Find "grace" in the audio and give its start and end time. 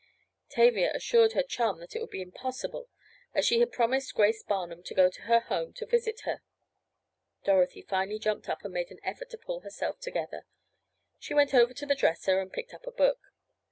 4.15-4.41